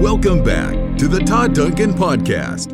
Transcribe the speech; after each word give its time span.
Welcome 0.00 0.42
back 0.42 0.98
to 0.98 1.08
the 1.08 1.20
Todd 1.20 1.54
Duncan 1.54 1.94
Podcast. 1.94 2.72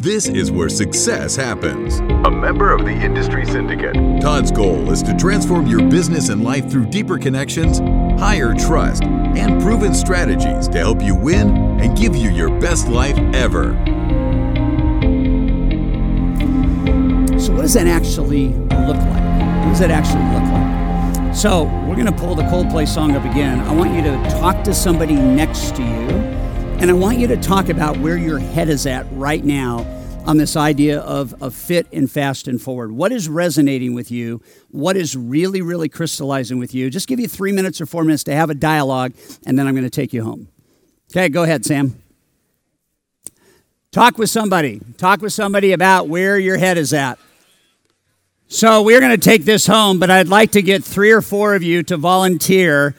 This 0.00 0.28
is 0.28 0.52
where 0.52 0.68
success 0.68 1.34
happens. 1.34 1.98
A 2.26 2.30
member 2.30 2.72
of 2.72 2.84
the 2.84 2.92
Industry 2.92 3.44
Syndicate, 3.46 3.94
Todd's 4.20 4.52
goal 4.52 4.90
is 4.90 5.02
to 5.04 5.16
transform 5.16 5.66
your 5.66 5.88
business 5.88 6.28
and 6.28 6.44
life 6.44 6.70
through 6.70 6.86
deeper 6.86 7.18
connections, 7.18 7.78
higher 8.20 8.54
trust, 8.54 9.02
and 9.02 9.60
proven 9.62 9.94
strategies 9.94 10.68
to 10.68 10.78
help 10.78 11.02
you 11.02 11.14
win 11.14 11.48
and 11.80 11.96
give 11.96 12.14
you 12.14 12.30
your 12.30 12.50
best 12.60 12.86
life 12.88 13.18
ever. 13.34 13.72
So, 17.38 17.52
what 17.52 17.62
does 17.62 17.74
that 17.74 17.86
actually 17.86 18.48
look 18.48 18.96
like? 18.96 19.24
What 19.64 19.70
does 19.70 19.80
that 19.80 19.90
actually 19.90 20.24
look 20.34 20.44
like? 20.52 21.34
So, 21.34 21.64
we're 21.86 21.94
going 21.94 22.06
to 22.06 22.12
pull 22.12 22.34
the 22.34 22.42
Coldplay 22.44 22.86
song 22.86 23.16
up 23.16 23.24
again. 23.24 23.60
I 23.60 23.72
want 23.72 23.94
you 23.94 24.02
to 24.02 24.30
talk 24.38 24.64
to 24.64 24.74
somebody 24.74 25.14
next 25.14 25.76
to 25.76 25.82
you, 25.82 26.08
and 26.80 26.90
I 26.92 26.94
want 26.94 27.18
you 27.18 27.26
to 27.26 27.36
talk 27.36 27.68
about 27.68 27.98
where 27.98 28.16
your 28.16 28.38
head 28.38 28.68
is 28.68 28.86
at 28.86 29.04
right 29.10 29.44
now 29.44 29.84
on 30.26 30.36
this 30.36 30.56
idea 30.56 31.00
of, 31.00 31.42
of 31.42 31.52
fit 31.52 31.88
and 31.92 32.08
fast 32.08 32.46
and 32.46 32.62
forward. 32.62 32.92
What 32.92 33.10
is 33.10 33.28
resonating 33.28 33.94
with 33.94 34.12
you? 34.12 34.40
What 34.70 34.96
is 34.96 35.16
really, 35.16 35.60
really 35.60 35.88
crystallizing 35.88 36.58
with 36.58 36.74
you? 36.74 36.88
Just 36.88 37.08
give 37.08 37.18
you 37.18 37.26
three 37.26 37.50
minutes 37.50 37.80
or 37.80 37.86
four 37.86 38.04
minutes 38.04 38.22
to 38.24 38.34
have 38.34 38.48
a 38.48 38.54
dialogue, 38.54 39.14
and 39.44 39.58
then 39.58 39.66
I'm 39.66 39.74
going 39.74 39.84
to 39.84 39.90
take 39.90 40.12
you 40.12 40.22
home. 40.22 40.48
Okay, 41.10 41.28
go 41.28 41.42
ahead, 41.42 41.64
Sam. 41.64 42.00
Talk 43.90 44.16
with 44.16 44.30
somebody. 44.30 44.80
Talk 44.98 45.20
with 45.20 45.32
somebody 45.32 45.72
about 45.72 46.08
where 46.08 46.38
your 46.38 46.58
head 46.58 46.78
is 46.78 46.92
at. 46.92 47.18
So 48.46 48.82
we're 48.82 49.00
going 49.00 49.18
to 49.18 49.24
take 49.24 49.44
this 49.44 49.66
home, 49.66 49.98
but 49.98 50.10
I'd 50.10 50.28
like 50.28 50.52
to 50.52 50.62
get 50.62 50.84
three 50.84 51.10
or 51.10 51.22
four 51.22 51.56
of 51.56 51.64
you 51.64 51.82
to 51.84 51.96
volunteer 51.96 52.94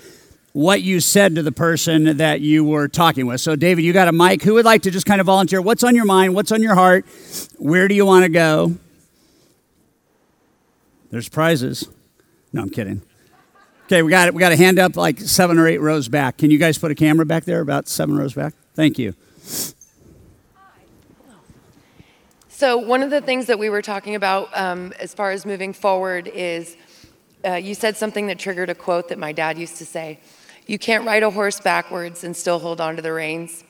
what 0.53 0.81
you 0.81 0.99
said 0.99 1.35
to 1.35 1.43
the 1.43 1.51
person 1.51 2.17
that 2.17 2.41
you 2.41 2.63
were 2.63 2.87
talking 2.87 3.25
with. 3.25 3.41
So, 3.41 3.55
David, 3.55 3.83
you 3.83 3.93
got 3.93 4.07
a 4.07 4.11
mic. 4.11 4.43
Who 4.43 4.55
would 4.55 4.65
like 4.65 4.81
to 4.83 4.91
just 4.91 5.05
kind 5.05 5.21
of 5.21 5.27
volunteer? 5.27 5.61
What's 5.61 5.83
on 5.83 5.95
your 5.95 6.05
mind? 6.05 6.33
What's 6.33 6.51
on 6.51 6.61
your 6.61 6.75
heart? 6.75 7.05
Where 7.57 7.87
do 7.87 7.95
you 7.95 8.05
want 8.05 8.23
to 8.23 8.29
go? 8.29 8.75
There's 11.11 11.29
prizes. 11.29 11.87
No, 12.53 12.61
I'm 12.61 12.69
kidding. 12.69 13.01
Okay, 13.85 14.03
we 14.03 14.11
got 14.11 14.27
it. 14.27 14.33
We 14.35 14.39
got 14.39 14.51
a 14.51 14.55
hand 14.55 14.77
up 14.77 14.95
like 14.95 15.19
seven 15.19 15.57
or 15.57 15.67
eight 15.67 15.79
rows 15.81 16.07
back. 16.07 16.37
Can 16.37 16.51
you 16.51 16.59
guys 16.59 16.77
put 16.77 16.91
a 16.91 16.95
camera 16.95 17.25
back 17.25 17.45
there 17.45 17.59
about 17.59 17.87
seven 17.87 18.15
rows 18.17 18.33
back? 18.33 18.53
Thank 18.75 18.99
you. 18.99 19.15
So, 22.49 22.77
one 22.77 23.01
of 23.01 23.09
the 23.09 23.21
things 23.21 23.47
that 23.47 23.57
we 23.57 23.69
were 23.69 23.81
talking 23.81 24.15
about 24.15 24.55
um, 24.55 24.93
as 24.99 25.13
far 25.13 25.31
as 25.31 25.45
moving 25.45 25.73
forward 25.73 26.27
is 26.27 26.75
uh, 27.45 27.55
you 27.55 27.73
said 27.73 27.95
something 27.95 28.27
that 28.27 28.39
triggered 28.39 28.69
a 28.69 28.75
quote 28.75 29.09
that 29.09 29.17
my 29.17 29.31
dad 29.31 29.57
used 29.57 29.77
to 29.77 29.85
say 29.85 30.19
You 30.67 30.77
can't 30.77 31.05
ride 31.05 31.23
a 31.23 31.29
horse 31.29 31.59
backwards 31.59 32.23
and 32.23 32.35
still 32.35 32.59
hold 32.59 32.81
on 32.81 32.95
to 32.95 33.01
the 33.01 33.13
reins. 33.13 33.63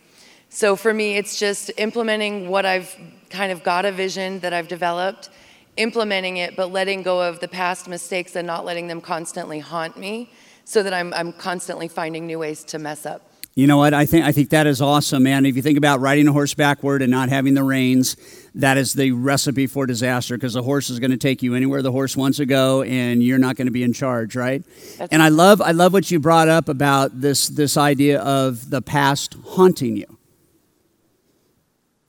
So, 0.50 0.76
for 0.76 0.94
me, 0.94 1.18
it's 1.18 1.38
just 1.38 1.72
implementing 1.78 2.50
what 2.50 2.66
I've 2.66 2.96
kind 3.30 3.52
of 3.52 3.64
got 3.64 3.86
a 3.86 3.92
vision 3.92 4.40
that 4.40 4.52
I've 4.52 4.68
developed, 4.68 5.30
implementing 5.78 6.38
it, 6.38 6.56
but 6.56 6.72
letting 6.72 7.04
go 7.04 7.22
of 7.22 7.40
the 7.40 7.48
past 7.48 7.88
mistakes 7.88 8.36
and 8.36 8.48
not 8.48 8.66
letting 8.66 8.88
them 8.88 9.00
constantly 9.00 9.60
haunt 9.60 9.96
me 9.96 10.32
so 10.66 10.82
that 10.82 10.94
I'm, 10.94 11.14
I'm 11.14 11.34
constantly 11.34 11.88
finding 11.88 12.26
new 12.26 12.40
ways 12.40 12.64
to 12.66 12.80
mess 12.80 13.06
up. 13.06 13.29
You 13.60 13.68
know 13.68 13.76
what? 13.76 13.94
I 13.94 14.06
think 14.06 14.24
I 14.24 14.32
think 14.32 14.52
that 14.52 14.68
is 14.68 14.82
awesome, 14.82 15.24
man. 15.24 15.46
If 15.46 15.58
you 15.58 15.62
think 15.62 15.78
about 15.78 16.00
riding 16.00 16.30
a 16.30 16.32
horse 16.32 16.54
backward 16.54 17.02
and 17.02 17.12
not 17.12 17.28
having 17.28 17.56
the 17.56 17.64
reins, 17.64 18.16
that 18.56 18.78
is 18.78 18.94
the 18.94 19.12
recipe 19.12 19.68
for 19.68 19.86
disaster 19.86 20.38
because 20.38 20.54
the 20.54 20.64
horse 20.64 20.90
is 20.90 20.98
going 20.98 21.12
to 21.12 21.18
take 21.18 21.44
you 21.44 21.56
anywhere 21.56 21.82
the 21.82 21.92
horse 21.92 22.16
wants 22.16 22.38
to 22.38 22.46
go, 22.46 22.84
and 22.84 23.22
you're 23.22 23.38
not 23.38 23.58
going 23.58 23.68
to 23.68 23.72
be 23.72 23.84
in 23.84 23.92
charge, 23.92 24.34
right? 24.34 24.64
That's 24.98 25.12
and 25.12 25.22
I 25.22 25.28
love 25.28 25.62
I 25.62 25.72
love 25.72 25.92
what 25.92 26.10
you 26.10 26.22
brought 26.22 26.48
up 26.48 26.70
about 26.70 27.20
this 27.20 27.50
this 27.50 27.76
idea 27.76 28.22
of 28.22 28.70
the 28.70 28.82
past 28.82 29.36
haunting 29.44 29.98
you. 29.98 30.18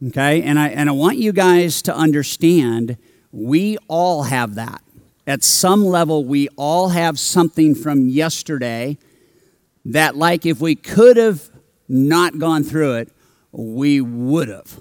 Okay, 0.07 0.43
and 0.43 0.57
I 0.57 0.69
and 0.69 0.89
I 0.89 0.93
want 0.93 1.17
you 1.17 1.33
guys 1.33 1.83
to 1.83 1.93
understand 1.93 2.97
we 3.33 3.77
all 3.89 4.23
have 4.23 4.55
that. 4.55 4.83
At 5.27 5.43
some 5.43 5.85
level, 5.85 6.25
we 6.25 6.47
all 6.51 6.91
have 6.91 7.19
something 7.19 7.75
from 7.75 8.07
yesterday 8.07 8.99
that, 9.85 10.17
like, 10.17 10.47
if 10.47 10.61
we 10.61 10.75
could 10.75 11.17
have 11.17 11.50
not 11.91 12.39
gone 12.39 12.63
through 12.63 12.95
it, 12.95 13.13
we 13.53 14.01
would 14.01 14.49
have. 14.49 14.81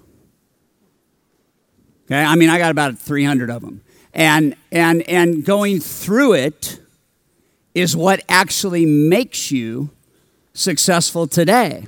Okay, 2.06 2.24
I 2.24 2.36
mean, 2.36 2.50
I 2.50 2.58
got 2.58 2.72
about 2.72 2.98
300 2.98 3.50
of 3.50 3.62
them. 3.62 3.82
And, 4.14 4.56
and, 4.72 5.02
and 5.04 5.46
going 5.46 5.80
through 5.80 6.34
it 6.34 6.80
is 7.76 7.96
what 7.96 8.22
actually 8.28 8.86
makes 8.86 9.52
you 9.52 9.90
successful 10.54 11.28
today. 11.28 11.88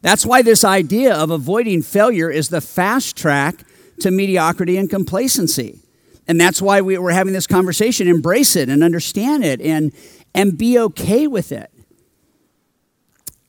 That's 0.00 0.26
why 0.26 0.42
this 0.42 0.64
idea 0.64 1.14
of 1.14 1.30
avoiding 1.30 1.82
failure 1.82 2.28
is 2.30 2.48
the 2.48 2.60
fast 2.60 3.16
track 3.16 3.64
to 4.00 4.10
mediocrity 4.10 4.76
and 4.76 4.90
complacency. 4.90 5.78
And 6.26 6.40
that's 6.40 6.60
why 6.60 6.80
we, 6.80 6.98
we're 6.98 7.12
having 7.12 7.32
this 7.32 7.46
conversation. 7.46 8.08
Embrace 8.08 8.56
it 8.56 8.68
and 8.68 8.82
understand 8.82 9.44
it 9.44 9.60
and, 9.60 9.92
and 10.34 10.58
be 10.58 10.78
okay 10.78 11.26
with 11.26 11.52
it. 11.52 11.70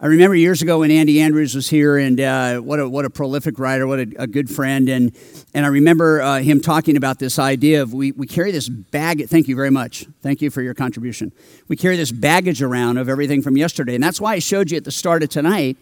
I 0.04 0.08
remember 0.08 0.36
years 0.36 0.62
ago 0.62 0.80
when 0.80 0.92
Andy 0.92 1.22
Andrews 1.22 1.56
was 1.56 1.70
here, 1.70 1.96
and 1.96 2.20
uh, 2.20 2.58
what, 2.58 2.78
a, 2.82 2.90
what 2.90 3.06
a 3.06 3.10
prolific 3.10 3.58
writer, 3.58 3.88
what 3.88 4.00
a, 4.00 4.14
a 4.18 4.28
good 4.28 4.50
friend. 4.50 4.90
And, 4.90 5.16
and 5.54 5.66
I 5.66 5.70
remember 5.70 6.22
uh, 6.22 6.40
him 6.42 6.60
talking 6.60 6.98
about 6.98 7.20
this 7.20 7.40
idea 7.40 7.82
of 7.82 7.94
we, 7.94 8.12
we 8.12 8.28
carry 8.28 8.52
this 8.52 8.68
bag. 8.68 9.26
Thank 9.30 9.48
you 9.48 9.56
very 9.56 9.70
much. 9.70 10.06
Thank 10.22 10.42
you 10.42 10.50
for 10.50 10.62
your 10.62 10.74
contribution. 10.74 11.32
We 11.70 11.78
carry 11.78 11.96
this 11.96 12.12
baggage 12.12 12.62
around 12.62 12.98
of 12.98 13.08
everything 13.08 13.42
from 13.42 13.56
yesterday. 13.56 13.96
And 13.96 14.04
that's 14.04 14.20
why 14.20 14.34
I 14.34 14.40
showed 14.40 14.72
you 14.72 14.76
at 14.76 14.84
the 14.84 14.92
start 14.92 15.24
of 15.24 15.30
tonight. 15.30 15.78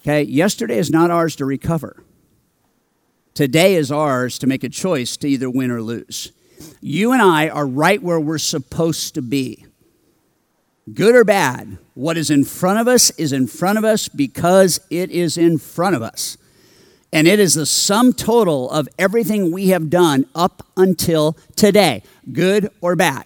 Okay, 0.00 0.24
yesterday 0.24 0.76
is 0.76 0.90
not 0.90 1.10
ours 1.10 1.34
to 1.36 1.46
recover. 1.46 2.04
Today 3.32 3.76
is 3.76 3.90
ours 3.90 4.38
to 4.40 4.46
make 4.46 4.62
a 4.62 4.68
choice 4.68 5.16
to 5.16 5.26
either 5.26 5.48
win 5.48 5.70
or 5.70 5.80
lose. 5.80 6.32
You 6.82 7.12
and 7.12 7.22
I 7.22 7.48
are 7.48 7.66
right 7.66 8.02
where 8.02 8.20
we're 8.20 8.36
supposed 8.36 9.14
to 9.14 9.22
be. 9.22 9.64
Good 10.94 11.14
or 11.14 11.24
bad, 11.24 11.78
what 11.94 12.16
is 12.16 12.30
in 12.30 12.44
front 12.44 12.78
of 12.78 12.88
us 12.88 13.10
is 13.10 13.32
in 13.32 13.46
front 13.46 13.78
of 13.78 13.84
us 13.84 14.08
because 14.08 14.80
it 14.88 15.10
is 15.10 15.36
in 15.36 15.58
front 15.58 15.94
of 15.94 16.02
us. 16.02 16.38
And 17.12 17.28
it 17.28 17.38
is 17.38 17.54
the 17.54 17.66
sum 17.66 18.12
total 18.12 18.70
of 18.70 18.88
everything 18.98 19.52
we 19.52 19.68
have 19.68 19.90
done 19.90 20.26
up 20.34 20.66
until 20.76 21.36
today, 21.56 22.02
good 22.32 22.70
or 22.80 22.96
bad. 22.96 23.24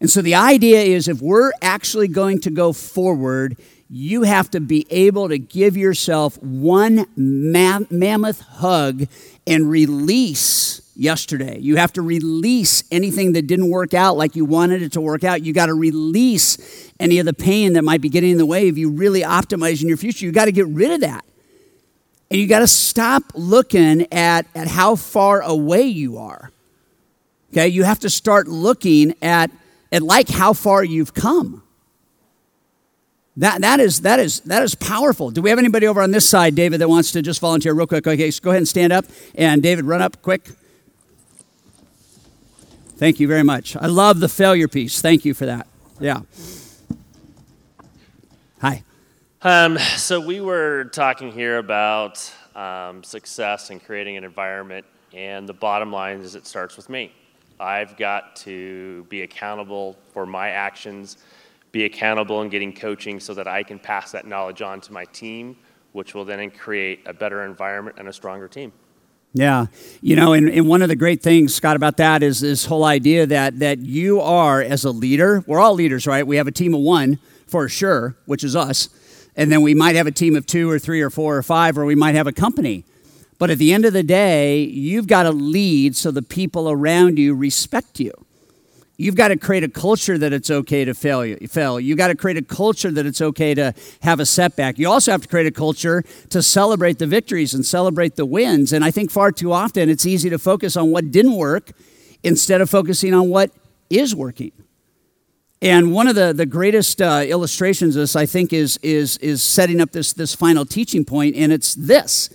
And 0.00 0.08
so 0.08 0.22
the 0.22 0.34
idea 0.34 0.80
is 0.80 1.08
if 1.08 1.20
we're 1.20 1.52
actually 1.60 2.08
going 2.08 2.40
to 2.42 2.50
go 2.50 2.72
forward, 2.72 3.56
you 3.88 4.22
have 4.22 4.50
to 4.52 4.60
be 4.60 4.86
able 4.90 5.28
to 5.28 5.38
give 5.38 5.76
yourself 5.76 6.40
one 6.42 7.06
ma- 7.16 7.80
mammoth 7.90 8.40
hug 8.40 9.06
and 9.46 9.68
release 9.68 10.89
yesterday. 11.00 11.58
You 11.58 11.76
have 11.76 11.94
to 11.94 12.02
release 12.02 12.84
anything 12.90 13.32
that 13.32 13.46
didn't 13.46 13.70
work 13.70 13.94
out 13.94 14.18
like 14.18 14.36
you 14.36 14.44
wanted 14.44 14.82
it 14.82 14.92
to 14.92 15.00
work 15.00 15.24
out. 15.24 15.42
You 15.42 15.54
got 15.54 15.66
to 15.66 15.74
release 15.74 16.92
any 17.00 17.18
of 17.18 17.24
the 17.24 17.32
pain 17.32 17.72
that 17.72 17.82
might 17.82 18.02
be 18.02 18.10
getting 18.10 18.32
in 18.32 18.36
the 18.36 18.44
way 18.44 18.68
of 18.68 18.76
you 18.76 18.90
really 18.90 19.22
optimizing 19.22 19.88
your 19.88 19.96
future. 19.96 20.26
You 20.26 20.32
got 20.32 20.44
to 20.44 20.52
get 20.52 20.66
rid 20.66 20.90
of 20.90 21.00
that. 21.00 21.24
And 22.30 22.38
you 22.38 22.46
got 22.46 22.58
to 22.58 22.66
stop 22.66 23.22
looking 23.34 24.12
at, 24.12 24.46
at 24.54 24.68
how 24.68 24.94
far 24.94 25.40
away 25.40 25.84
you 25.84 26.18
are. 26.18 26.52
Okay? 27.52 27.68
You 27.68 27.84
have 27.84 28.00
to 28.00 28.10
start 28.10 28.46
looking 28.46 29.14
at, 29.22 29.50
at 29.90 30.02
like 30.02 30.28
how 30.28 30.52
far 30.52 30.84
you've 30.84 31.14
come. 31.14 31.62
That, 33.38 33.62
that, 33.62 33.80
is, 33.80 34.02
that, 34.02 34.20
is, 34.20 34.40
that 34.40 34.62
is 34.62 34.74
powerful. 34.74 35.30
Do 35.30 35.40
we 35.40 35.48
have 35.48 35.58
anybody 35.58 35.86
over 35.86 36.02
on 36.02 36.10
this 36.10 36.28
side, 36.28 36.54
David, 36.54 36.82
that 36.82 36.90
wants 36.90 37.10
to 37.12 37.22
just 37.22 37.40
volunteer 37.40 37.72
real 37.72 37.86
quick? 37.86 38.06
Okay, 38.06 38.30
so 38.30 38.42
go 38.42 38.50
ahead 38.50 38.58
and 38.58 38.68
stand 38.68 38.92
up. 38.92 39.06
And 39.34 39.62
David, 39.62 39.86
run 39.86 40.02
up 40.02 40.20
quick. 40.20 40.50
Thank 43.00 43.18
you 43.18 43.26
very 43.26 43.42
much. 43.42 43.76
I 43.76 43.86
love 43.86 44.20
the 44.20 44.28
failure 44.28 44.68
piece. 44.68 45.00
Thank 45.00 45.24
you 45.24 45.32
for 45.32 45.46
that. 45.46 45.66
Yeah. 46.00 46.20
Hi. 48.60 48.82
Um, 49.40 49.78
so 49.78 50.20
we 50.20 50.42
were 50.42 50.84
talking 50.92 51.32
here 51.32 51.56
about 51.56 52.30
um, 52.54 53.02
success 53.02 53.70
and 53.70 53.82
creating 53.82 54.18
an 54.18 54.24
environment, 54.24 54.84
and 55.14 55.48
the 55.48 55.54
bottom 55.54 55.90
line 55.90 56.20
is 56.20 56.34
it 56.34 56.46
starts 56.46 56.76
with 56.76 56.90
me. 56.90 57.14
I've 57.58 57.96
got 57.96 58.36
to 58.36 59.04
be 59.04 59.22
accountable 59.22 59.96
for 60.12 60.26
my 60.26 60.50
actions, 60.50 61.16
be 61.72 61.86
accountable 61.86 62.42
in 62.42 62.50
getting 62.50 62.70
coaching 62.70 63.18
so 63.18 63.32
that 63.32 63.48
I 63.48 63.62
can 63.62 63.78
pass 63.78 64.12
that 64.12 64.26
knowledge 64.26 64.60
on 64.60 64.78
to 64.82 64.92
my 64.92 65.06
team, 65.06 65.56
which 65.92 66.12
will 66.14 66.26
then 66.26 66.50
create 66.50 67.00
a 67.06 67.14
better 67.14 67.46
environment 67.46 67.96
and 67.98 68.08
a 68.08 68.12
stronger 68.12 68.46
team. 68.46 68.74
Yeah. 69.32 69.66
You 70.00 70.16
know, 70.16 70.32
and, 70.32 70.48
and 70.48 70.66
one 70.68 70.82
of 70.82 70.88
the 70.88 70.96
great 70.96 71.22
things, 71.22 71.54
Scott, 71.54 71.76
about 71.76 71.96
that 71.98 72.22
is 72.22 72.40
this 72.40 72.64
whole 72.64 72.84
idea 72.84 73.26
that, 73.26 73.60
that 73.60 73.78
you 73.78 74.20
are, 74.20 74.60
as 74.60 74.84
a 74.84 74.90
leader, 74.90 75.44
we're 75.46 75.60
all 75.60 75.74
leaders, 75.74 76.06
right? 76.06 76.26
We 76.26 76.36
have 76.36 76.48
a 76.48 76.52
team 76.52 76.74
of 76.74 76.80
one 76.80 77.18
for 77.46 77.68
sure, 77.68 78.16
which 78.26 78.42
is 78.42 78.56
us. 78.56 78.88
And 79.36 79.50
then 79.52 79.62
we 79.62 79.74
might 79.74 79.94
have 79.94 80.08
a 80.08 80.12
team 80.12 80.34
of 80.34 80.46
two 80.46 80.68
or 80.68 80.78
three 80.78 81.00
or 81.00 81.10
four 81.10 81.36
or 81.36 81.42
five, 81.42 81.78
or 81.78 81.84
we 81.84 81.94
might 81.94 82.16
have 82.16 82.26
a 82.26 82.32
company. 82.32 82.84
But 83.38 83.50
at 83.50 83.58
the 83.58 83.72
end 83.72 83.84
of 83.84 83.92
the 83.92 84.02
day, 84.02 84.62
you've 84.62 85.06
got 85.06 85.22
to 85.22 85.30
lead 85.30 85.96
so 85.96 86.10
the 86.10 86.22
people 86.22 86.70
around 86.70 87.18
you 87.18 87.34
respect 87.34 88.00
you. 88.00 88.12
You've 89.00 89.14
got 89.14 89.28
to 89.28 89.36
create 89.38 89.64
a 89.64 89.68
culture 89.68 90.18
that 90.18 90.34
it's 90.34 90.50
okay 90.50 90.84
to 90.84 90.92
fail. 90.92 91.34
Fail. 91.48 91.80
You 91.80 91.96
got 91.96 92.08
to 92.08 92.14
create 92.14 92.36
a 92.36 92.42
culture 92.42 92.90
that 92.90 93.06
it's 93.06 93.22
okay 93.22 93.54
to 93.54 93.72
have 94.02 94.20
a 94.20 94.26
setback. 94.26 94.78
You 94.78 94.90
also 94.90 95.10
have 95.10 95.22
to 95.22 95.28
create 95.28 95.46
a 95.46 95.50
culture 95.50 96.04
to 96.28 96.42
celebrate 96.42 96.98
the 96.98 97.06
victories 97.06 97.54
and 97.54 97.64
celebrate 97.64 98.16
the 98.16 98.26
wins. 98.26 98.74
And 98.74 98.84
I 98.84 98.90
think 98.90 99.10
far 99.10 99.32
too 99.32 99.54
often 99.54 99.88
it's 99.88 100.04
easy 100.04 100.28
to 100.28 100.38
focus 100.38 100.76
on 100.76 100.90
what 100.90 101.10
didn't 101.10 101.36
work 101.36 101.72
instead 102.22 102.60
of 102.60 102.68
focusing 102.68 103.14
on 103.14 103.30
what 103.30 103.50
is 103.88 104.14
working. 104.14 104.52
And 105.62 105.92
one 105.94 106.06
of 106.06 106.14
the, 106.14 106.34
the 106.34 106.44
greatest 106.44 107.00
uh, 107.00 107.24
illustrations 107.26 107.96
of 107.96 108.00
this, 108.00 108.16
I 108.16 108.26
think, 108.26 108.52
is, 108.52 108.78
is, 108.82 109.16
is 109.18 109.42
setting 109.42 109.80
up 109.80 109.92
this, 109.92 110.12
this 110.12 110.34
final 110.34 110.66
teaching 110.66 111.06
point, 111.06 111.36
and 111.36 111.52
it's 111.52 111.74
this 111.74 112.28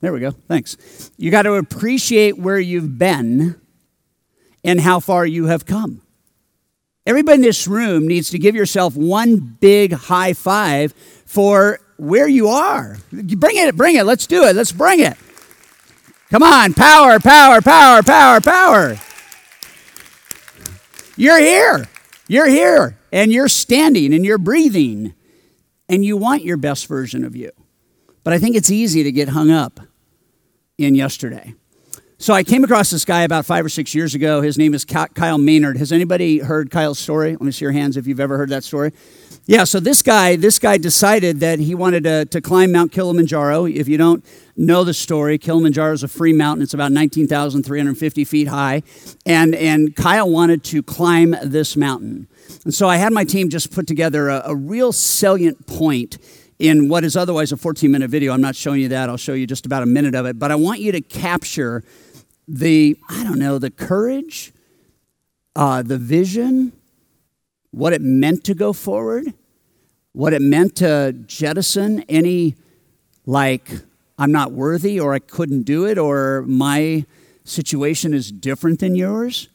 There 0.00 0.12
we 0.12 0.20
go. 0.20 0.30
Thanks. 0.30 1.10
You 1.16 1.30
got 1.30 1.42
to 1.42 1.54
appreciate 1.54 2.38
where 2.38 2.58
you've 2.58 2.98
been 2.98 3.60
and 4.62 4.80
how 4.80 5.00
far 5.00 5.24
you 5.26 5.46
have 5.46 5.64
come. 5.64 6.02
Everybody 7.06 7.36
in 7.36 7.42
this 7.42 7.66
room 7.68 8.06
needs 8.06 8.30
to 8.30 8.38
give 8.38 8.54
yourself 8.54 8.96
one 8.96 9.36
big 9.60 9.92
high 9.92 10.32
five 10.32 10.92
for 11.24 11.80
where 11.96 12.28
you 12.28 12.48
are. 12.48 12.98
Bring 13.10 13.56
it, 13.56 13.76
bring 13.76 13.96
it. 13.96 14.04
Let's 14.04 14.26
do 14.26 14.44
it. 14.44 14.56
Let's 14.56 14.72
bring 14.72 15.00
it. 15.00 15.16
Come 16.30 16.42
on, 16.42 16.74
power, 16.74 17.20
power, 17.20 17.60
power, 17.60 18.02
power, 18.02 18.40
power. 18.40 18.96
You're 21.16 21.38
here. 21.38 21.88
You're 22.28 22.48
here, 22.48 22.98
and 23.12 23.32
you're 23.32 23.48
standing, 23.48 24.12
and 24.12 24.24
you're 24.24 24.36
breathing, 24.36 25.14
and 25.88 26.04
you 26.04 26.16
want 26.16 26.42
your 26.42 26.56
best 26.56 26.88
version 26.88 27.24
of 27.24 27.36
you. 27.36 27.52
But 28.24 28.32
I 28.32 28.38
think 28.38 28.56
it's 28.56 28.70
easy 28.70 29.04
to 29.04 29.12
get 29.12 29.28
hung 29.28 29.50
up 29.50 29.78
in 30.78 30.94
yesterday. 30.94 31.54
So 32.18 32.32
I 32.32 32.44
came 32.44 32.64
across 32.64 32.90
this 32.90 33.04
guy 33.04 33.22
about 33.22 33.44
five 33.44 33.64
or 33.64 33.68
six 33.68 33.94
years 33.94 34.14
ago. 34.14 34.40
His 34.40 34.56
name 34.56 34.72
is 34.72 34.84
Kyle 34.84 35.38
Maynard. 35.38 35.76
Has 35.76 35.92
anybody 35.92 36.38
heard 36.38 36.70
Kyle's 36.70 36.98
story? 36.98 37.32
Let 37.32 37.42
me 37.42 37.52
see 37.52 37.64
your 37.64 37.72
hands 37.72 37.96
if 37.96 38.06
you've 38.06 38.20
ever 38.20 38.38
heard 38.38 38.48
that 38.50 38.64
story. 38.64 38.92
Yeah, 39.44 39.64
so 39.64 39.80
this 39.80 40.02
guy, 40.02 40.36
this 40.36 40.58
guy 40.58 40.76
decided 40.76 41.40
that 41.40 41.60
he 41.60 41.74
wanted 41.74 42.04
to, 42.04 42.24
to 42.24 42.40
climb 42.40 42.72
Mount 42.72 42.90
Kilimanjaro. 42.90 43.66
If 43.66 43.86
you 43.86 43.96
don't 43.96 44.24
know 44.56 44.82
the 44.82 44.94
story, 44.94 45.38
Kilimanjaro 45.38 45.92
is 45.92 46.02
a 46.02 46.08
free 46.08 46.32
mountain. 46.32 46.62
It's 46.62 46.74
about 46.74 46.90
19,350 46.90 48.24
feet 48.24 48.48
high. 48.48 48.82
And, 49.24 49.54
and 49.54 49.94
Kyle 49.94 50.28
wanted 50.28 50.64
to 50.64 50.82
climb 50.82 51.36
this 51.42 51.76
mountain. 51.76 52.28
And 52.64 52.74
so 52.74 52.88
I 52.88 52.96
had 52.96 53.12
my 53.12 53.24
team 53.24 53.50
just 53.50 53.70
put 53.70 53.86
together 53.86 54.28
a, 54.28 54.42
a 54.46 54.56
real 54.56 54.90
salient 54.92 55.66
point 55.66 56.18
in 56.58 56.88
what 56.88 57.04
is 57.04 57.16
otherwise 57.16 57.52
a 57.52 57.56
14 57.56 57.90
minute 57.90 58.10
video. 58.10 58.32
I'm 58.32 58.40
not 58.40 58.56
showing 58.56 58.80
you 58.80 58.88
that. 58.88 59.08
I'll 59.08 59.16
show 59.16 59.34
you 59.34 59.46
just 59.46 59.66
about 59.66 59.82
a 59.82 59.86
minute 59.86 60.14
of 60.14 60.26
it. 60.26 60.38
But 60.38 60.50
I 60.50 60.54
want 60.54 60.80
you 60.80 60.92
to 60.92 61.00
capture 61.00 61.84
the, 62.48 62.96
I 63.08 63.24
don't 63.24 63.38
know, 63.38 63.58
the 63.58 63.70
courage, 63.70 64.52
uh, 65.54 65.82
the 65.82 65.98
vision, 65.98 66.72
what 67.70 67.92
it 67.92 68.00
meant 68.00 68.44
to 68.44 68.54
go 68.54 68.72
forward, 68.72 69.34
what 70.12 70.32
it 70.32 70.40
meant 70.40 70.76
to 70.76 71.12
jettison 71.26 72.00
any, 72.08 72.54
like, 73.26 73.70
I'm 74.18 74.32
not 74.32 74.52
worthy 74.52 74.98
or 74.98 75.12
I 75.12 75.18
couldn't 75.18 75.64
do 75.64 75.84
it 75.84 75.98
or 75.98 76.42
my 76.46 77.04
situation 77.44 78.14
is 78.14 78.32
different 78.32 78.80
than 78.80 78.94
yours. 78.96 79.48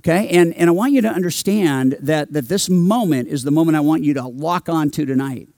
Okay? 0.00 0.28
And, 0.28 0.52
and 0.54 0.68
I 0.68 0.72
want 0.72 0.92
you 0.92 1.00
to 1.00 1.08
understand 1.08 1.96
that, 2.00 2.34
that 2.34 2.48
this 2.48 2.68
moment 2.68 3.28
is 3.28 3.42
the 3.42 3.50
moment 3.50 3.76
I 3.76 3.80
want 3.80 4.04
you 4.04 4.12
to 4.14 4.26
lock 4.26 4.68
on 4.68 4.90
to 4.90 5.06
tonight 5.06 5.48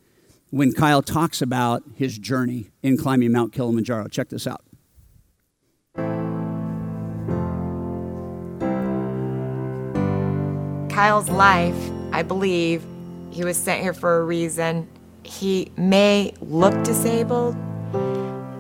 when 0.51 0.73
Kyle 0.73 1.03
talks 1.03 1.43
about 1.43 1.83
his 1.95 2.19
journey 2.19 2.71
in 2.83 2.97
climbing 2.97 3.33
Mount 3.33 3.53
Kilimanjaro. 3.53 4.09
Check 4.09 4.29
this 4.29 4.47
out. 4.47 4.63
Kyle's 10.91 11.29
life, 11.29 11.77
I 12.13 12.23
believe, 12.23 12.83
he 13.31 13.45
was 13.45 13.57
sent 13.57 13.83
here 13.83 13.93
for 13.93 14.21
a 14.21 14.25
reason. 14.25 14.89
He 15.25 15.71
may 15.77 16.33
look 16.41 16.73
disabled, 16.85 17.55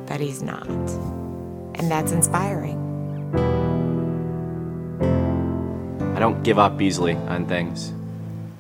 but 0.06 0.20
he's 0.20 0.42
not. 0.42 0.68
And 0.68 1.90
that's 1.90 2.12
inspiring. 2.12 2.82
I 6.14 6.18
don't 6.18 6.42
give 6.42 6.58
up 6.58 6.80
easily 6.82 7.14
on 7.14 7.46
things. 7.46 7.92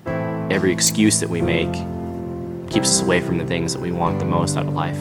Every 0.06 0.72
excuse 0.72 1.20
that 1.20 1.28
we 1.28 1.42
make 1.42 1.74
keeps 2.70 2.88
us 2.88 3.02
away 3.02 3.20
from 3.20 3.38
the 3.38 3.46
things 3.46 3.72
that 3.72 3.80
we 3.80 3.92
want 3.92 4.18
the 4.18 4.24
most 4.24 4.56
out 4.56 4.66
of 4.66 4.74
life. 4.74 4.98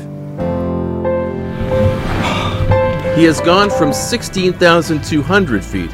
He 3.15 3.23
has 3.23 3.39
gone 3.41 3.69
from 3.69 3.93
16,200 3.93 5.63
feet 5.63 5.89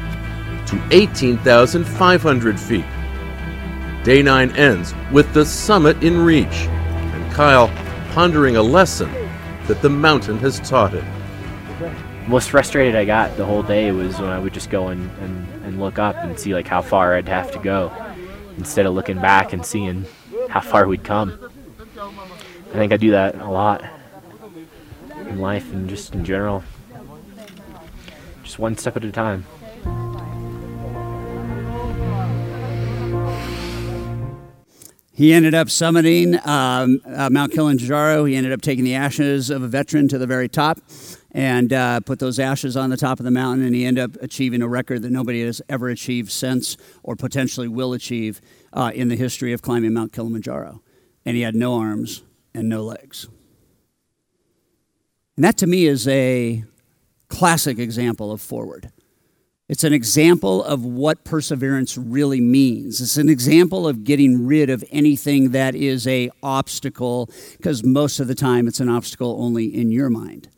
to 0.66 0.88
18,500 0.90 2.58
feet. 2.58 2.84
Day 4.04 4.22
9 4.22 4.56
ends 4.56 4.92
with 5.12 5.32
the 5.32 5.46
summit 5.46 6.02
in 6.02 6.24
reach, 6.24 6.66
and 6.66 7.32
Kyle 7.32 7.68
pondering 8.12 8.56
a 8.56 8.62
lesson 8.62 9.12
that 9.68 9.80
the 9.82 9.88
mountain 9.88 10.38
has 10.38 10.58
taught 10.68 10.92
him. 10.92 11.06
Most 12.28 12.50
frustrated 12.50 12.96
I 12.96 13.04
got 13.04 13.36
the 13.36 13.44
whole 13.44 13.62
day 13.62 13.92
was 13.92 14.18
when 14.18 14.30
I 14.30 14.38
would 14.38 14.52
just 14.52 14.70
go 14.70 14.88
and, 14.88 15.10
and, 15.20 15.64
and 15.64 15.80
look 15.80 15.98
up 15.98 16.16
and 16.16 16.38
see 16.38 16.54
like 16.54 16.66
how 16.66 16.82
far 16.82 17.14
I'd 17.14 17.28
have 17.28 17.52
to 17.52 17.58
go 17.58 17.92
instead 18.58 18.86
of 18.86 18.94
looking 18.94 19.20
back 19.20 19.52
and 19.52 19.64
seeing 19.64 20.06
how 20.48 20.60
far 20.60 20.86
we'd 20.86 21.04
come. 21.04 21.51
I 22.72 22.76
think 22.76 22.90
I 22.90 22.96
do 22.96 23.10
that 23.10 23.34
a 23.34 23.50
lot 23.50 23.84
in 25.28 25.40
life 25.40 25.70
and 25.74 25.90
just 25.90 26.14
in 26.14 26.24
general. 26.24 26.64
Just 28.42 28.58
one 28.58 28.78
step 28.78 28.96
at 28.96 29.04
a 29.04 29.12
time. 29.12 29.44
He 35.12 35.34
ended 35.34 35.52
up 35.52 35.68
summiting 35.68 36.44
um, 36.46 37.02
uh, 37.06 37.28
Mount 37.28 37.52
Kilimanjaro. 37.52 38.24
He 38.24 38.36
ended 38.36 38.52
up 38.52 38.62
taking 38.62 38.84
the 38.84 38.94
ashes 38.94 39.50
of 39.50 39.62
a 39.62 39.68
veteran 39.68 40.08
to 40.08 40.16
the 40.16 40.26
very 40.26 40.48
top 40.48 40.78
and 41.30 41.74
uh, 41.74 42.00
put 42.00 42.20
those 42.20 42.38
ashes 42.38 42.74
on 42.74 42.88
the 42.88 42.96
top 42.96 43.20
of 43.20 43.24
the 43.24 43.30
mountain. 43.30 43.66
And 43.66 43.74
he 43.74 43.84
ended 43.84 44.02
up 44.02 44.22
achieving 44.22 44.62
a 44.62 44.68
record 44.68 45.02
that 45.02 45.12
nobody 45.12 45.44
has 45.44 45.60
ever 45.68 45.90
achieved 45.90 46.32
since 46.32 46.78
or 47.02 47.16
potentially 47.16 47.68
will 47.68 47.92
achieve 47.92 48.40
uh, 48.72 48.92
in 48.94 49.08
the 49.08 49.16
history 49.16 49.52
of 49.52 49.60
climbing 49.60 49.92
Mount 49.92 50.14
Kilimanjaro. 50.14 50.80
And 51.26 51.36
he 51.36 51.42
had 51.42 51.54
no 51.54 51.74
arms, 51.74 52.22
and 52.54 52.68
no 52.68 52.82
legs. 52.82 53.28
And 55.36 55.44
that 55.44 55.56
to 55.58 55.66
me 55.66 55.86
is 55.86 56.06
a 56.08 56.64
classic 57.28 57.78
example 57.78 58.30
of 58.30 58.40
forward. 58.40 58.90
It's 59.68 59.84
an 59.84 59.94
example 59.94 60.62
of 60.62 60.84
what 60.84 61.24
perseverance 61.24 61.96
really 61.96 62.42
means. 62.42 63.00
It's 63.00 63.16
an 63.16 63.30
example 63.30 63.88
of 63.88 64.04
getting 64.04 64.46
rid 64.46 64.68
of 64.68 64.84
anything 64.90 65.52
that 65.52 65.74
is 65.74 66.06
a 66.06 66.30
obstacle 66.42 67.30
because 67.56 67.82
most 67.82 68.20
of 68.20 68.28
the 68.28 68.34
time 68.34 68.68
it's 68.68 68.80
an 68.80 68.90
obstacle 68.90 69.36
only 69.40 69.74
in 69.74 69.90
your 69.90 70.10
mind. 70.10 70.48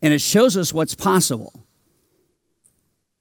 And 0.00 0.14
it 0.14 0.20
shows 0.20 0.56
us 0.56 0.72
what's 0.72 0.94
possible. 0.94 1.65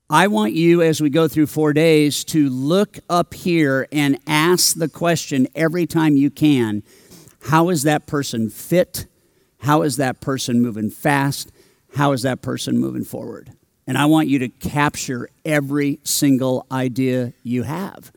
I 0.10 0.28
want 0.28 0.54
you, 0.54 0.84
as 0.84 1.02
we 1.02 1.10
go 1.10 1.28
through 1.28 1.48
four 1.48 1.74
days, 1.74 2.24
to 2.26 2.48
look 2.48 3.00
up 3.10 3.34
here 3.34 3.88
and 3.92 4.20
ask 4.28 4.78
the 4.78 4.88
question 4.88 5.48
every 5.56 5.88
time 5.88 6.16
you 6.16 6.30
can 6.30 6.84
how 7.50 7.70
is 7.70 7.84
that 7.84 8.08
person 8.08 8.50
fit? 8.50 9.06
How 9.60 9.84
is 9.84 9.98
that 9.98 10.20
person 10.20 10.62
moving 10.62 10.90
fast? 10.90 11.52
How 11.96 12.12
is 12.12 12.24
that 12.24 12.42
person 12.42 12.80
moving 12.80 13.04
forward? 13.04 13.52
And 13.86 14.00
I 14.00 14.06
want 14.06 14.28
you 14.28 14.40
to 14.40 14.50
capture 14.50 15.30
every 15.44 16.00
single 16.04 16.66
idea 16.72 17.34
you 17.44 17.64
have. 17.64 18.12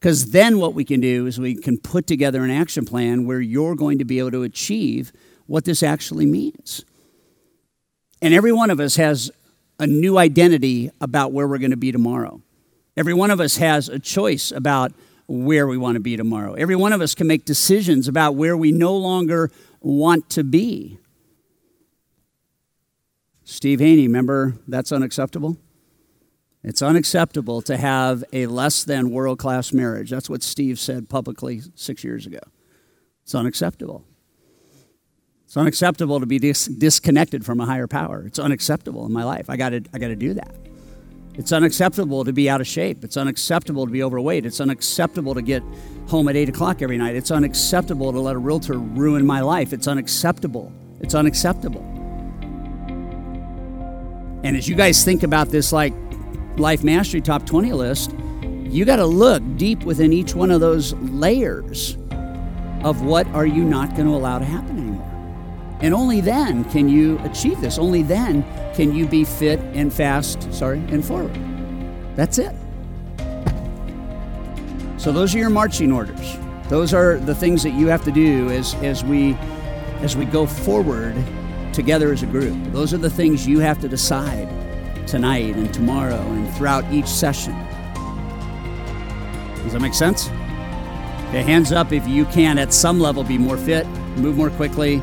Because 0.00 0.32
then 0.32 0.58
what 0.58 0.74
we 0.74 0.84
can 0.84 1.00
do 1.00 1.26
is 1.26 1.38
we 1.38 1.54
can 1.54 1.78
put 1.78 2.08
together 2.08 2.42
an 2.42 2.50
action 2.50 2.84
plan 2.84 3.24
where 3.24 3.40
you're 3.40 3.76
going 3.76 3.98
to 3.98 4.04
be 4.04 4.18
able 4.18 4.32
to 4.32 4.42
achieve 4.42 5.12
what 5.46 5.64
this 5.64 5.82
actually 5.82 6.26
means. 6.26 6.84
And 8.20 8.34
every 8.34 8.52
one 8.52 8.70
of 8.70 8.80
us 8.80 8.96
has 8.96 9.30
a 9.78 9.86
new 9.86 10.18
identity 10.18 10.90
about 11.00 11.32
where 11.32 11.46
we're 11.46 11.58
going 11.58 11.70
to 11.70 11.76
be 11.76 11.92
tomorrow. 11.92 12.40
Every 12.96 13.14
one 13.14 13.30
of 13.30 13.40
us 13.40 13.56
has 13.58 13.88
a 13.88 13.98
choice 13.98 14.50
about 14.50 14.92
where 15.26 15.66
we 15.66 15.76
want 15.76 15.96
to 15.96 16.00
be 16.00 16.16
tomorrow. 16.16 16.54
Every 16.54 16.76
one 16.76 16.92
of 16.92 17.00
us 17.00 17.14
can 17.14 17.26
make 17.26 17.44
decisions 17.44 18.08
about 18.08 18.36
where 18.36 18.56
we 18.56 18.72
no 18.72 18.96
longer 18.96 19.50
want 19.80 20.30
to 20.30 20.44
be. 20.44 20.98
Steve 23.44 23.80
Haney, 23.80 24.06
remember 24.06 24.56
that's 24.66 24.92
unacceptable? 24.92 25.56
It's 26.64 26.82
unacceptable 26.82 27.62
to 27.62 27.76
have 27.76 28.24
a 28.32 28.46
less 28.46 28.82
than 28.82 29.10
world 29.10 29.38
class 29.38 29.72
marriage. 29.72 30.10
That's 30.10 30.28
what 30.28 30.42
Steve 30.42 30.80
said 30.80 31.08
publicly 31.08 31.62
six 31.76 32.02
years 32.02 32.26
ago. 32.26 32.40
It's 33.22 33.34
unacceptable. 33.34 34.04
It's 35.46 35.56
unacceptable 35.56 36.18
to 36.20 36.26
be 36.26 36.38
dis- 36.38 36.66
disconnected 36.66 37.46
from 37.46 37.60
a 37.60 37.66
higher 37.66 37.86
power. 37.86 38.24
It's 38.26 38.38
unacceptable 38.38 39.06
in 39.06 39.12
my 39.12 39.22
life. 39.22 39.48
I 39.48 39.56
got 39.56 39.70
to 39.70 39.80
I 39.94 39.98
got 39.98 40.08
to 40.08 40.16
do 40.16 40.34
that. 40.34 40.54
It's 41.34 41.52
unacceptable 41.52 42.24
to 42.24 42.32
be 42.32 42.50
out 42.50 42.60
of 42.60 42.66
shape. 42.66 43.04
It's 43.04 43.16
unacceptable 43.16 43.86
to 43.86 43.92
be 43.92 44.02
overweight. 44.02 44.44
It's 44.46 44.60
unacceptable 44.60 45.34
to 45.34 45.42
get 45.42 45.62
home 46.08 46.28
at 46.28 46.36
8 46.36 46.48
o'clock 46.48 46.82
every 46.82 46.96
night. 46.96 47.14
It's 47.14 47.30
unacceptable 47.30 48.10
to 48.12 48.18
let 48.18 48.36
a 48.36 48.38
realtor 48.38 48.78
ruin 48.78 49.26
my 49.26 49.40
life. 49.40 49.72
It's 49.74 49.86
unacceptable. 49.86 50.72
It's 51.00 51.14
unacceptable. 51.14 51.82
And 54.42 54.56
as 54.56 54.66
you 54.66 54.74
guys 54.74 55.04
think 55.04 55.22
about 55.22 55.50
this, 55.50 55.72
like 55.72 55.92
Life 56.56 56.82
Mastery 56.82 57.20
Top 57.20 57.44
20 57.44 57.72
list, 57.72 58.14
you 58.42 58.84
got 58.84 58.96
to 58.96 59.06
look 59.06 59.42
deep 59.56 59.84
within 59.84 60.12
each 60.12 60.34
one 60.34 60.50
of 60.50 60.60
those 60.60 60.94
layers 60.94 61.98
of 62.82 63.02
what 63.02 63.26
are 63.28 63.46
you 63.46 63.62
not 63.62 63.90
going 63.94 64.06
to 64.06 64.14
allow 64.14 64.38
to 64.38 64.44
happen. 64.44 64.85
And 65.80 65.92
only 65.92 66.20
then 66.20 66.64
can 66.64 66.88
you 66.88 67.18
achieve 67.20 67.60
this. 67.60 67.78
Only 67.78 68.02
then 68.02 68.44
can 68.74 68.94
you 68.94 69.06
be 69.06 69.24
fit 69.24 69.60
and 69.74 69.92
fast, 69.92 70.52
sorry, 70.52 70.78
and 70.88 71.04
forward. 71.04 71.38
That's 72.16 72.38
it. 72.38 72.54
So 74.96 75.12
those 75.12 75.34
are 75.34 75.38
your 75.38 75.50
marching 75.50 75.92
orders. 75.92 76.36
Those 76.68 76.94
are 76.94 77.18
the 77.18 77.34
things 77.34 77.62
that 77.62 77.74
you 77.74 77.86
have 77.88 78.02
to 78.04 78.10
do 78.10 78.50
as, 78.50 78.74
as 78.76 79.04
we 79.04 79.36
as 80.00 80.16
we 80.16 80.24
go 80.24 80.46
forward 80.46 81.14
together 81.72 82.12
as 82.12 82.22
a 82.22 82.26
group. 82.26 82.56
Those 82.72 82.92
are 82.92 82.98
the 82.98 83.10
things 83.10 83.46
you 83.46 83.60
have 83.60 83.80
to 83.80 83.88
decide 83.88 84.48
tonight 85.06 85.56
and 85.56 85.72
tomorrow 85.72 86.20
and 86.20 86.52
throughout 86.54 86.84
each 86.92 87.06
session. 87.06 87.54
Does 89.62 89.72
that 89.72 89.80
make 89.80 89.94
sense? 89.94 90.28
Okay, 91.28 91.42
hands 91.42 91.72
up 91.72 91.92
if 91.92 92.06
you 92.06 92.24
can 92.26 92.58
at 92.58 92.72
some 92.72 93.00
level 93.00 93.24
be 93.24 93.38
more 93.38 93.56
fit, 93.56 93.86
move 94.16 94.36
more 94.36 94.50
quickly, 94.50 95.02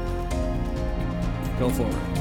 go 1.60 1.70
forward. 1.70 2.13